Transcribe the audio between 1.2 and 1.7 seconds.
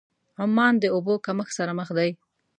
کمښت